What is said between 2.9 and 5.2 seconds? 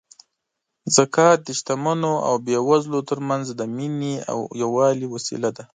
ترمنځ د مینې او یووالي